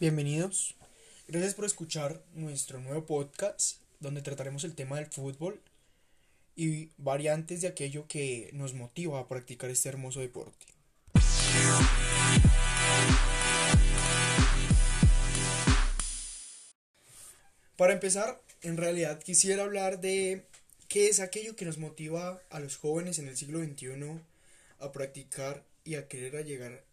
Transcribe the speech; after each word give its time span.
Bienvenidos. 0.00 0.76
Gracias 1.28 1.52
por 1.52 1.66
escuchar 1.66 2.24
nuestro 2.32 2.80
nuevo 2.80 3.04
podcast 3.04 3.82
donde 3.98 4.22
trataremos 4.22 4.64
el 4.64 4.74
tema 4.74 4.96
del 4.96 5.08
fútbol 5.08 5.60
y 6.56 6.88
variantes 6.96 7.60
de 7.60 7.68
aquello 7.68 8.06
que 8.08 8.48
nos 8.54 8.72
motiva 8.72 9.20
a 9.20 9.28
practicar 9.28 9.68
este 9.68 9.90
hermoso 9.90 10.20
deporte. 10.20 10.64
Para 17.76 17.92
empezar, 17.92 18.40
en 18.62 18.78
realidad 18.78 19.22
quisiera 19.22 19.64
hablar 19.64 20.00
de 20.00 20.46
qué 20.88 21.10
es 21.10 21.20
aquello 21.20 21.56
que 21.56 21.66
nos 21.66 21.76
motiva 21.76 22.40
a 22.48 22.58
los 22.58 22.78
jóvenes 22.78 23.18
en 23.18 23.28
el 23.28 23.36
siglo 23.36 23.62
XXI 23.62 24.18
a 24.78 24.92
practicar 24.92 25.62
y 25.84 25.96
a 25.96 26.08
querer 26.08 26.46
llegar 26.46 26.89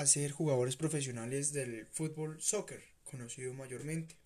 a 0.00 0.06
ser 0.06 0.30
jugadores 0.30 0.76
profesionales 0.76 1.52
del 1.52 1.86
fútbol 1.86 2.40
soccer, 2.40 2.82
conocido 3.04 3.52
mayormente. 3.54 4.16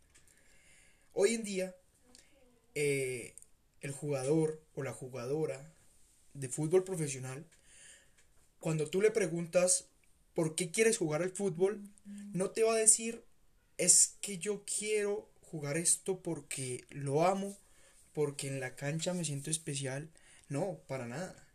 Hoy 1.12 1.34
en 1.34 1.44
día, 1.44 1.76
eh, 2.74 3.34
el 3.80 3.92
jugador 3.92 4.62
o 4.74 4.82
la 4.82 4.92
jugadora 4.92 5.72
de 6.34 6.48
fútbol 6.48 6.84
profesional, 6.84 7.46
cuando 8.60 8.88
tú 8.88 9.02
le 9.02 9.10
preguntas 9.10 9.88
por 10.34 10.54
qué 10.54 10.70
quieres 10.70 10.98
jugar 10.98 11.22
al 11.22 11.30
fútbol, 11.30 11.82
no 12.32 12.50
te 12.50 12.62
va 12.62 12.74
a 12.74 12.78
decir 12.78 13.24
es 13.78 14.16
que 14.20 14.38
yo 14.38 14.64
quiero 14.64 15.28
jugar 15.40 15.76
esto 15.76 16.20
porque 16.22 16.84
lo 16.90 17.26
amo, 17.26 17.58
porque 18.12 18.48
en 18.48 18.60
la 18.60 18.76
cancha 18.76 19.14
me 19.14 19.24
siento 19.24 19.50
especial. 19.50 20.10
No, 20.48 20.80
para 20.86 21.06
nada. 21.06 21.48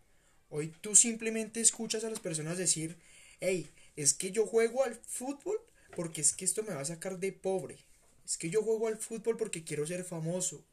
Hoy 0.49 0.73
tú 0.81 0.95
simplemente 0.95 1.61
escuchas 1.61 2.03
a 2.03 2.09
las 2.09 2.19
personas 2.19 2.57
decir, 2.57 2.97
hey, 3.39 3.69
es 3.97 4.13
que 4.13 4.31
yo 4.31 4.45
juego 4.45 4.83
al 4.83 4.95
fútbol 4.95 5.59
porque 5.95 6.21
es 6.21 6.33
que 6.33 6.45
esto 6.45 6.63
me 6.63 6.73
va 6.73 6.81
a 6.81 6.85
sacar 6.85 7.19
de 7.19 7.33
pobre. 7.33 7.77
Es 8.23 8.37
que 8.37 8.49
yo 8.49 8.61
juego 8.61 8.87
al 8.87 8.97
fútbol 8.97 9.35
porque 9.35 9.63
quiero 9.63 9.85
ser 9.87 10.03
famoso, 10.03 10.63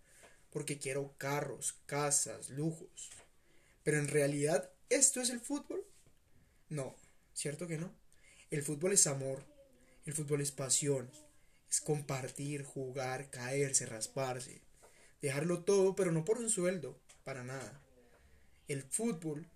porque 0.50 0.78
quiero 0.78 1.14
carros, 1.16 1.76
casas, 1.86 2.50
lujos. 2.50 3.10
Pero 3.82 3.98
en 3.98 4.08
realidad, 4.08 4.70
¿esto 4.90 5.20
es 5.20 5.30
el 5.30 5.40
fútbol? 5.40 5.84
No, 6.68 6.94
¿cierto 7.32 7.66
que 7.66 7.78
no? 7.78 7.90
El 8.50 8.62
fútbol 8.62 8.92
es 8.92 9.06
amor, 9.06 9.42
el 10.04 10.12
fútbol 10.12 10.42
es 10.42 10.52
pasión, 10.52 11.10
es 11.70 11.80
compartir, 11.80 12.62
jugar, 12.62 13.30
caerse, 13.30 13.86
rasparse, 13.86 14.60
dejarlo 15.22 15.64
todo, 15.64 15.96
pero 15.96 16.12
no 16.12 16.26
por 16.26 16.38
un 16.38 16.50
sueldo, 16.50 17.00
para 17.24 17.42
nada. 17.42 17.80
El 18.68 18.82
fútbol 18.82 19.48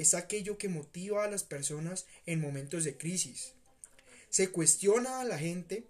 es 0.00 0.14
aquello 0.14 0.56
que 0.56 0.70
motiva 0.70 1.24
a 1.24 1.30
las 1.30 1.44
personas 1.44 2.06
en 2.24 2.40
momentos 2.40 2.84
de 2.84 2.96
crisis. 2.96 3.52
Se 4.30 4.50
cuestiona 4.50 5.20
a 5.20 5.24
la 5.24 5.38
gente 5.38 5.84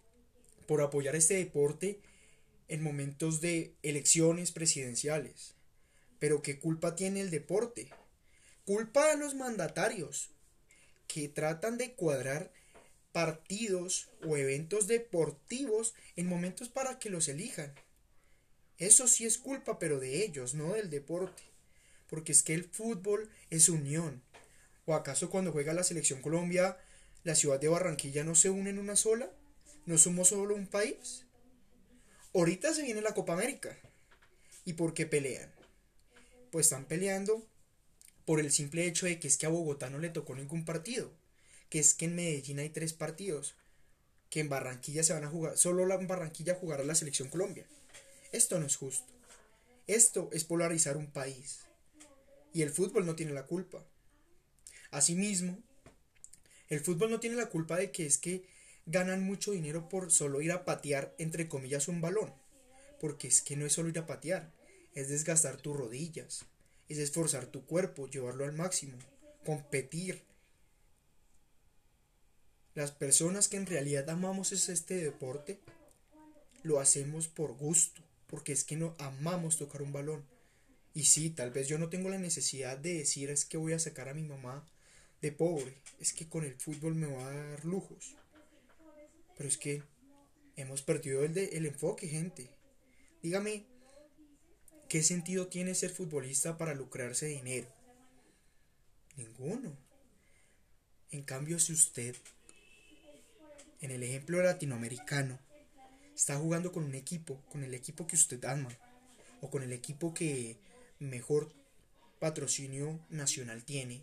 por 0.67 0.83
apoyar 0.83 1.15
este 1.15 1.35
deporte 1.35 2.01
en 2.67 2.83
momentos 2.83 3.41
de 3.41 3.73
elecciones 3.85 4.51
presidenciales. 4.51 5.55
Pero 6.19 6.43
¿qué 6.43 6.59
culpa 6.59 6.97
tiene 6.97 7.21
el 7.21 7.31
deporte? 7.31 7.91
Culpa 8.65 9.13
a 9.13 9.17
los 9.17 9.37
mandatarios 9.37 10.31
que 11.07 11.29
tratan 11.29 11.79
de 11.79 11.93
cuadrar 11.93 12.53
partidos 13.13 14.09
o 14.27 14.37
eventos 14.37 14.89
deportivos 14.89 15.95
en 16.17 16.27
momentos 16.27 16.69
para 16.69 16.99
que 16.99 17.11
los 17.11 17.29
elijan. 17.29 17.73
Eso 18.77 19.07
sí 19.07 19.25
es 19.25 19.39
culpa, 19.39 19.79
pero 19.79 20.01
de 20.01 20.25
ellos, 20.25 20.55
no 20.55 20.73
del 20.73 20.91
deporte 20.91 21.50
porque 22.11 22.33
es 22.33 22.43
que 22.43 22.55
el 22.55 22.65
fútbol 22.65 23.31
es 23.49 23.69
unión. 23.69 24.23
¿O 24.85 24.95
acaso 24.95 25.31
cuando 25.31 25.53
juega 25.53 25.73
la 25.73 25.85
selección 25.85 26.21
Colombia, 26.21 26.77
la 27.23 27.37
ciudad 27.37 27.61
de 27.61 27.69
Barranquilla 27.69 28.25
no 28.25 28.35
se 28.35 28.51
une 28.51 28.71
en 28.71 28.79
una 28.79 28.97
sola? 28.97 29.31
¿No 29.87 29.97
somos 29.97 30.29
solo 30.29 30.55
un 30.55 30.67
país? 30.67 31.25
Ahorita 32.35 32.75
se 32.75 32.83
viene 32.83 33.01
la 33.01 33.15
Copa 33.15 33.33
América. 33.33 33.79
¿Y 34.65 34.75
por 34.75 34.93
qué 34.93 35.07
pelean? 35.07 35.51
Pues 36.51 36.67
están 36.67 36.85
peleando 36.85 37.47
por 38.25 38.41
el 38.41 38.53
simple 38.53 38.87
hecho 38.87 39.07
de 39.07 39.19
que 39.19 39.29
es 39.29 39.37
que 39.37 39.47
a 39.47 39.51
Bogotá 39.51 39.89
no 39.89 39.99
le 39.99 40.11
tocó 40.11 40.35
ningún 40.35 40.65
partido, 40.65 41.13
que 41.69 41.79
es 41.79 41.95
que 41.95 42.05
en 42.07 42.17
Medellín 42.17 42.59
hay 42.59 42.71
tres 42.71 42.93
partidos, 42.93 43.55
que 44.29 44.41
en 44.41 44.49
Barranquilla 44.49 45.03
se 45.03 45.13
van 45.13 45.25
a 45.25 45.29
jugar, 45.31 45.57
solo 45.57 45.93
en 45.93 46.07
Barranquilla 46.07 46.55
jugará 46.55 46.85
la 46.85 46.95
selección 46.95 47.29
Colombia. 47.29 47.67
Esto 48.33 48.61
no 48.61 48.67
es 48.67 48.77
justo. 48.77 49.13
Esto 49.87 50.29
es 50.33 50.45
polarizar 50.45 50.97
un 50.97 51.11
país. 51.11 51.61
Y 52.53 52.63
el 52.63 52.71
fútbol 52.71 53.07
no 53.07 53.15
tiene 53.15 53.33
la 53.33 53.47
culpa. 53.47 53.85
Asimismo, 54.91 55.59
el 56.69 56.81
fútbol 56.81 57.11
no 57.11 57.21
tiene 57.21 57.37
la 57.37 57.49
culpa 57.49 57.77
de 57.77 57.91
que 57.91 58.07
es 58.07 58.19
que 58.19 58.45
ganan 58.87 59.23
mucho 59.23 59.53
dinero 59.53 59.89
por 59.89 60.11
solo 60.11 60.41
ir 60.41 60.53
a 60.53 60.65
patear, 60.65 61.15
entre 61.19 61.49
comillas, 61.49 61.89
un 61.89 62.01
balón. 62.01 62.33
Porque 63.01 63.29
es 63.29 63.41
que 63.41 63.57
no 63.57 63.67
es 63.67 63.73
solo 63.73 63.89
ir 63.89 63.99
a 63.99 64.07
patear, 64.07 64.53
es 64.95 65.09
desgastar 65.09 65.57
tus 65.57 65.77
rodillas, 65.77 66.45
es 66.89 66.99
esforzar 66.99 67.47
tu 67.47 67.65
cuerpo, 67.67 68.09
llevarlo 68.09 68.45
al 68.45 68.53
máximo, 68.53 68.99
competir. 69.45 70.23
Las 72.75 72.93
personas 72.93 73.49
que 73.49 73.57
en 73.57 73.67
realidad 73.67 74.09
amamos 74.11 74.53
este 74.53 74.95
deporte, 74.95 75.61
lo 76.63 76.79
hacemos 76.79 77.29
por 77.29 77.57
gusto, 77.57 78.03
porque 78.27 78.53
es 78.53 78.65
que 78.65 78.77
no 78.77 78.95
amamos 78.99 79.57
tocar 79.57 79.83
un 79.83 79.93
balón. 79.93 80.25
Y 80.95 81.05
sí, 81.05 81.31
tal 81.31 81.51
vez 81.51 81.69
yo 81.69 81.79
no 81.79 81.89
tengo 81.89 82.09
la 82.09 82.19
necesidad 82.19 82.77
de 82.77 82.95
decir 82.95 83.31
es 83.31 83.45
que 83.45 83.57
voy 83.57 83.73
a 83.73 83.79
sacar 83.79 84.09
a 84.09 84.15
mi 84.15 84.23
mamá 84.23 84.67
de 85.21 85.33
pobre, 85.33 85.77
es 86.01 86.13
que 86.13 86.29
con 86.29 86.45
el 86.45 86.55
fútbol 86.55 86.95
me 86.95 87.07
va 87.07 87.29
a 87.29 87.35
dar 87.35 87.65
lujos. 87.65 88.17
Pero 89.37 89.49
es 89.49 89.57
que 89.57 89.83
hemos 90.57 90.83
perdido 90.83 91.25
el, 91.25 91.37
el 91.37 91.67
enfoque, 91.67 92.09
gente. 92.09 92.49
Dígame, 93.23 93.65
¿qué 94.89 95.03
sentido 95.03 95.47
tiene 95.47 95.75
ser 95.75 95.91
futbolista 95.91 96.59
para 96.59 96.75
lucrarse 96.75 97.27
dinero? 97.27 97.69
Ninguno. 99.17 99.77
En 101.11 101.23
cambio, 101.23 101.59
si 101.59 101.73
usted, 101.73 102.17
en 103.81 103.91
el 103.91 104.03
ejemplo 104.03 104.43
latinoamericano, 104.43 105.39
está 106.15 106.37
jugando 106.37 106.73
con 106.73 106.85
un 106.85 106.95
equipo, 106.95 107.41
con 107.51 107.63
el 107.63 107.75
equipo 107.75 108.07
que 108.07 108.17
usted 108.17 108.45
ama, 108.45 108.71
o 109.41 109.51
con 109.51 109.63
el 109.63 109.73
equipo 109.73 110.15
que 110.15 110.57
mejor 111.01 111.53
patrocinio 112.21 113.01
nacional 113.09 113.65
tiene. 113.65 114.03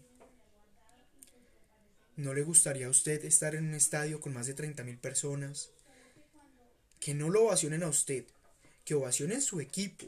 ¿No 2.18 2.34
le 2.34 2.42
gustaría 2.42 2.88
a 2.88 2.90
usted 2.90 3.24
estar 3.26 3.56
en 3.56 3.68
un 3.68 3.76
estadio 3.76 4.20
con 4.20 4.34
más 4.34 4.48
de 4.48 4.56
30.000 4.56 5.00
personas? 5.00 5.70
Que 7.00 7.14
no 7.14 7.30
lo 7.30 7.46
ovacionen 7.46 7.84
a 7.84 7.90
usted, 7.90 8.26
que 8.84 8.96
ovacionen 8.96 9.42
su 9.42 9.62
equipo, 9.62 10.08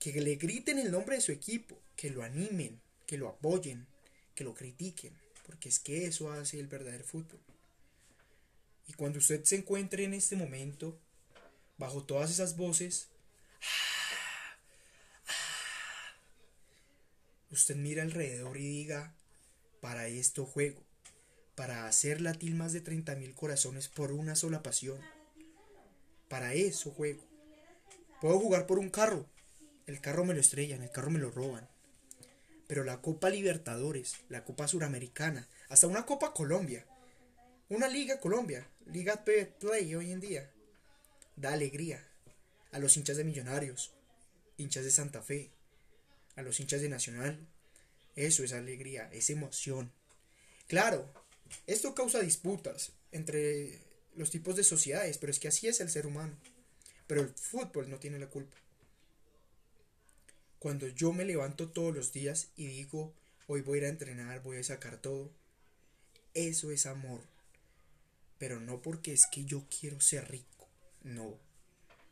que 0.00 0.20
le 0.20 0.34
griten 0.34 0.78
el 0.78 0.90
nombre 0.90 1.14
de 1.14 1.22
su 1.22 1.30
equipo, 1.30 1.80
que 1.94 2.10
lo 2.10 2.24
animen, 2.24 2.80
que 3.06 3.16
lo 3.16 3.28
apoyen, 3.28 3.86
que 4.34 4.42
lo 4.42 4.54
critiquen, 4.54 5.14
porque 5.46 5.68
es 5.68 5.78
que 5.78 6.06
eso 6.06 6.32
hace 6.32 6.58
el 6.58 6.66
verdadero 6.66 7.04
fútbol. 7.04 7.40
Y 8.88 8.94
cuando 8.94 9.20
usted 9.20 9.44
se 9.44 9.56
encuentre 9.56 10.02
en 10.02 10.14
este 10.14 10.34
momento, 10.34 10.98
bajo 11.78 12.02
todas 12.02 12.30
esas 12.30 12.56
voces, 12.56 13.08
usted 17.50 17.76
mira 17.76 18.02
alrededor 18.02 18.56
y 18.56 18.66
diga, 18.66 19.14
para 19.80 20.08
esto 20.08 20.46
juego, 20.46 20.82
para 21.54 21.86
hacer 21.86 22.20
latir 22.20 22.54
más 22.54 22.72
de 22.72 22.82
30.000 22.82 23.34
corazones 23.34 23.88
por 23.88 24.12
una 24.12 24.36
sola 24.36 24.62
pasión. 24.62 25.00
Para 26.28 26.54
eso 26.54 26.90
juego. 26.90 27.24
Puedo 28.20 28.38
jugar 28.38 28.66
por 28.66 28.78
un 28.78 28.90
carro, 28.90 29.26
el 29.86 30.00
carro 30.00 30.24
me 30.24 30.34
lo 30.34 30.40
estrellan, 30.40 30.82
el 30.82 30.90
carro 30.90 31.10
me 31.10 31.18
lo 31.18 31.30
roban. 31.30 31.68
Pero 32.68 32.84
la 32.84 33.00
Copa 33.00 33.30
Libertadores, 33.30 34.16
la 34.28 34.44
Copa 34.44 34.68
Suramericana, 34.68 35.48
hasta 35.68 35.86
una 35.86 36.06
Copa 36.06 36.32
Colombia, 36.32 36.86
una 37.68 37.88
Liga 37.88 38.20
Colombia, 38.20 38.68
Liga 38.86 39.24
Play 39.24 39.94
hoy 39.94 40.12
en 40.12 40.20
día, 40.20 40.50
da 41.36 41.52
alegría 41.52 42.06
a 42.72 42.78
los 42.78 42.96
hinchas 42.96 43.16
de 43.16 43.24
Millonarios, 43.24 43.92
hinchas 44.56 44.84
de 44.84 44.90
Santa 44.90 45.22
Fe, 45.22 45.50
a 46.40 46.42
los 46.42 46.58
hinchas 46.58 46.80
de 46.80 46.88
Nacional. 46.88 47.38
Eso 48.16 48.42
es 48.42 48.52
alegría, 48.52 49.08
es 49.12 49.30
emoción. 49.30 49.92
Claro, 50.66 51.12
esto 51.66 51.94
causa 51.94 52.20
disputas 52.20 52.92
entre 53.12 53.78
los 54.16 54.30
tipos 54.30 54.56
de 54.56 54.64
sociedades, 54.64 55.18
pero 55.18 55.30
es 55.30 55.38
que 55.38 55.48
así 55.48 55.68
es 55.68 55.80
el 55.80 55.90
ser 55.90 56.06
humano. 56.06 56.36
Pero 57.06 57.22
el 57.22 57.28
fútbol 57.28 57.88
no 57.88 57.98
tiene 57.98 58.18
la 58.18 58.28
culpa. 58.28 58.56
Cuando 60.58 60.88
yo 60.88 61.12
me 61.12 61.24
levanto 61.24 61.70
todos 61.70 61.94
los 61.94 62.12
días 62.12 62.48
y 62.56 62.66
digo, 62.66 63.14
hoy 63.46 63.62
voy 63.62 63.78
a 63.78 63.82
ir 63.82 63.84
a 63.86 63.90
entrenar, 63.90 64.42
voy 64.42 64.58
a 64.58 64.64
sacar 64.64 64.98
todo, 64.98 65.30
eso 66.34 66.70
es 66.70 66.86
amor. 66.86 67.22
Pero 68.38 68.60
no 68.60 68.82
porque 68.82 69.12
es 69.12 69.26
que 69.30 69.44
yo 69.44 69.66
quiero 69.68 70.00
ser 70.00 70.30
rico, 70.30 70.68
no. 71.02 71.38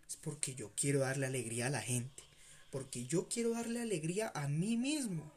Es 0.08 0.16
porque 0.16 0.54
yo 0.54 0.72
quiero 0.74 1.00
darle 1.00 1.26
alegría 1.26 1.66
a 1.66 1.70
la 1.70 1.82
gente 1.82 2.27
porque 2.70 3.06
yo 3.06 3.28
quiero 3.28 3.50
darle 3.50 3.80
alegría 3.80 4.30
a 4.34 4.48
mí 4.48 4.76
mismo. 4.76 5.32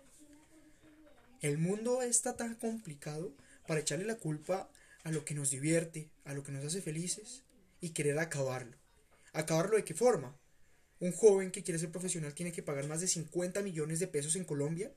El 1.41 1.57
mundo 1.57 2.01
está 2.01 2.35
tan 2.35 2.55
complicado 2.55 3.33
para 3.67 3.79
echarle 3.79 4.05
la 4.05 4.17
culpa 4.17 4.69
a 5.03 5.11
lo 5.11 5.25
que 5.25 5.33
nos 5.33 5.49
divierte, 5.49 6.09
a 6.25 6.33
lo 6.33 6.43
que 6.43 6.51
nos 6.51 6.65
hace 6.65 6.81
felices 6.81 7.43
y 7.79 7.89
querer 7.89 8.19
acabarlo. 8.19 8.77
¿Acabarlo 9.33 9.77
de 9.77 9.83
qué 9.83 9.93
forma? 9.93 10.37
Un 10.99 11.11
joven 11.11 11.51
que 11.51 11.63
quiere 11.63 11.79
ser 11.79 11.91
profesional 11.91 12.35
tiene 12.35 12.51
que 12.51 12.61
pagar 12.61 12.87
más 12.87 13.01
de 13.01 13.07
50 13.07 13.61
millones 13.61 13.99
de 13.99 14.07
pesos 14.07 14.35
en 14.35 14.45
Colombia 14.45 14.93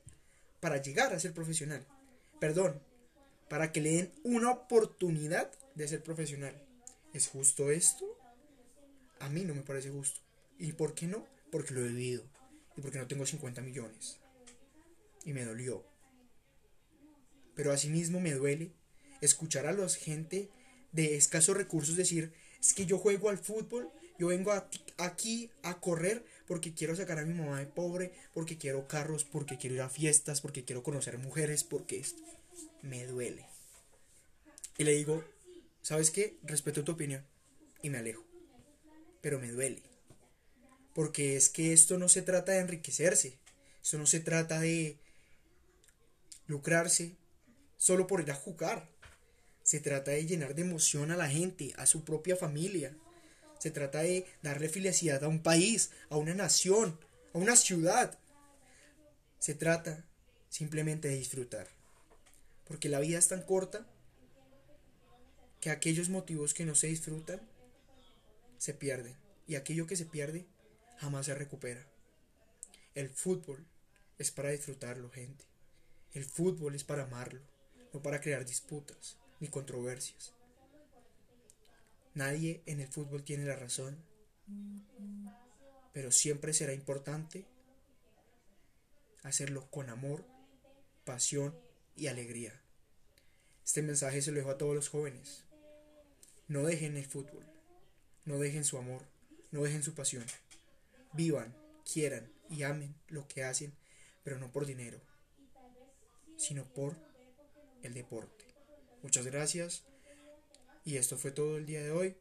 para 0.59 0.81
llegar 0.81 1.13
a 1.13 1.19
ser 1.19 1.33
profesional. 1.33 1.85
Perdón, 2.39 2.79
para 3.49 3.71
que 3.71 3.81
le 3.81 3.91
den 3.91 4.11
una 4.23 4.51
oportunidad 4.51 5.51
de 5.73 5.87
ser 5.87 6.03
profesional. 6.03 6.55
¿Es 7.13 7.27
justo 7.27 7.71
esto? 7.71 8.05
A 9.19 9.29
mí 9.29 9.45
no 9.45 9.55
me 9.55 9.61
parece 9.61 9.89
justo. 9.89 10.19
¿Y 10.59 10.73
por 10.73 10.93
qué 10.93 11.07
no? 11.07 11.25
Porque 11.55 11.73
lo 11.73 11.85
he 11.85 11.87
vivido. 11.87 12.21
Y 12.75 12.81
porque 12.81 12.97
no 12.97 13.07
tengo 13.07 13.25
50 13.25 13.61
millones. 13.61 14.19
Y 15.23 15.31
me 15.31 15.45
dolió. 15.45 15.85
Pero 17.55 17.71
asimismo 17.71 18.19
me 18.19 18.33
duele 18.33 18.73
escuchar 19.21 19.65
a 19.65 19.71
la 19.71 19.87
gente 19.87 20.49
de 20.91 21.15
escasos 21.15 21.55
recursos 21.55 21.95
decir, 21.95 22.33
es 22.59 22.73
que 22.73 22.85
yo 22.85 22.97
juego 22.97 23.29
al 23.29 23.37
fútbol, 23.37 23.89
yo 24.19 24.27
vengo 24.27 24.51
aquí 24.97 25.49
a 25.63 25.79
correr 25.79 26.25
porque 26.45 26.73
quiero 26.73 26.93
sacar 26.93 27.19
a 27.19 27.25
mi 27.25 27.33
mamá 27.33 27.59
de 27.59 27.67
pobre, 27.67 28.11
porque 28.33 28.57
quiero 28.57 28.89
carros, 28.89 29.23
porque 29.23 29.57
quiero 29.57 29.75
ir 29.75 29.81
a 29.81 29.89
fiestas, 29.89 30.41
porque 30.41 30.65
quiero 30.65 30.83
conocer 30.83 31.17
mujeres, 31.19 31.63
porque 31.63 31.99
esto 31.99 32.21
me 32.81 33.07
duele. 33.07 33.45
Y 34.77 34.83
le 34.83 34.91
digo, 34.91 35.23
¿sabes 35.81 36.11
qué? 36.11 36.37
Respeto 36.43 36.83
tu 36.83 36.91
opinión 36.91 37.25
y 37.81 37.89
me 37.89 37.99
alejo. 37.99 38.25
Pero 39.21 39.39
me 39.39 39.51
duele. 39.51 39.94
Porque 40.95 41.35
es 41.35 41.49
que 41.49 41.73
esto 41.73 41.97
no 41.97 42.07
se 42.07 42.21
trata 42.21 42.53
de 42.53 42.59
enriquecerse. 42.59 43.37
Esto 43.83 43.97
no 43.97 44.05
se 44.05 44.21
trata 44.21 44.61
de 44.61 44.97
lucrarse 46.47 47.17
solo 47.77 48.07
por 48.07 48.21
ir 48.21 48.31
a 48.31 48.35
jugar. 48.35 48.87
Se 49.61 49.81
trata 49.81 50.11
de 50.11 50.25
llenar 50.25 50.55
de 50.55 50.61
emoción 50.61 51.11
a 51.11 51.17
la 51.17 51.27
gente, 51.27 51.73
a 51.75 51.85
su 51.85 52.05
propia 52.05 52.37
familia. 52.37 52.95
Se 53.59 53.71
trata 53.71 54.03
de 54.03 54.25
darle 54.41 54.69
felicidad 54.69 55.21
a 55.25 55.27
un 55.27 55.43
país, 55.43 55.91
a 56.09 56.15
una 56.15 56.33
nación, 56.33 56.97
a 57.33 57.39
una 57.39 57.57
ciudad. 57.57 58.17
Se 59.37 59.53
trata 59.53 60.05
simplemente 60.49 61.09
de 61.09 61.17
disfrutar. 61.17 61.67
Porque 62.63 62.87
la 62.87 63.01
vida 63.01 63.19
es 63.19 63.27
tan 63.27 63.41
corta 63.41 63.85
que 65.59 65.71
aquellos 65.71 66.07
motivos 66.07 66.53
que 66.53 66.63
no 66.63 66.73
se 66.73 66.87
disfrutan 66.87 67.41
se 68.57 68.73
pierden. 68.73 69.17
Y 69.45 69.55
aquello 69.55 69.87
que 69.87 69.97
se 69.97 70.05
pierde 70.05 70.45
jamás 70.97 71.25
se 71.25 71.35
recupera. 71.35 71.85
El 72.93 73.09
fútbol 73.09 73.65
es 74.17 74.31
para 74.31 74.51
disfrutarlo, 74.51 75.09
gente. 75.09 75.45
El 76.13 76.25
fútbol 76.25 76.75
es 76.75 76.83
para 76.83 77.03
amarlo, 77.03 77.41
no 77.93 78.01
para 78.01 78.21
crear 78.21 78.45
disputas 78.45 79.17
ni 79.39 79.49
controversias. 79.49 80.33
Nadie 82.13 82.63
en 82.65 82.79
el 82.79 82.87
fútbol 82.87 83.23
tiene 83.23 83.45
la 83.45 83.57
razón, 83.57 83.97
pero 85.91 86.11
siempre 86.11 86.53
será 86.53 86.73
importante 86.73 87.45
hacerlo 89.23 89.69
con 89.69 89.89
amor, 89.89 90.25
pasión 91.03 91.53
y 91.97 92.07
alegría. 92.07 92.61
Este 93.65 93.81
mensaje 93.81 94.21
se 94.21 94.31
lo 94.31 94.37
dejo 94.37 94.51
a 94.51 94.57
todos 94.57 94.75
los 94.75 94.89
jóvenes. 94.89 95.43
No 96.47 96.63
dejen 96.63 96.95
el 96.95 97.05
fútbol, 97.05 97.43
no 98.23 98.37
dejen 98.37 98.63
su 98.63 98.77
amor, 98.77 99.01
no 99.51 99.63
dejen 99.63 99.83
su 99.83 99.93
pasión. 99.93 100.25
Vivan, 101.15 101.55
quieran 101.91 102.31
y 102.49 102.63
amen 102.63 102.95
lo 103.07 103.27
que 103.27 103.43
hacen, 103.43 103.73
pero 104.23 104.37
no 104.37 104.51
por 104.51 104.65
dinero, 104.65 104.99
sino 106.37 106.65
por 106.65 106.95
el 107.83 107.93
deporte. 107.93 108.45
Muchas 109.01 109.25
gracias. 109.25 109.83
Y 110.83 110.97
esto 110.97 111.17
fue 111.17 111.31
todo 111.31 111.57
el 111.57 111.65
día 111.65 111.81
de 111.81 111.91
hoy. 111.91 112.15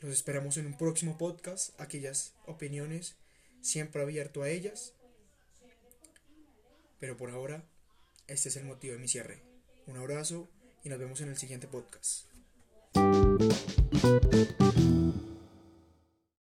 Los 0.00 0.12
esperamos 0.12 0.56
en 0.56 0.66
un 0.66 0.76
próximo 0.76 1.16
podcast. 1.16 1.78
Aquellas 1.80 2.34
opiniones, 2.46 3.16
siempre 3.62 4.02
abierto 4.02 4.42
a 4.42 4.50
ellas. 4.50 4.92
Pero 7.00 7.16
por 7.16 7.30
ahora, 7.30 7.64
este 8.26 8.48
es 8.48 8.56
el 8.56 8.64
motivo 8.64 8.94
de 8.94 9.00
mi 9.00 9.08
cierre. 9.08 9.42
Un 9.86 9.96
abrazo 9.96 10.48
y 10.82 10.88
nos 10.88 10.98
vemos 10.98 11.20
en 11.20 11.28
el 11.28 11.36
siguiente 11.36 11.68
podcast. 11.68 12.26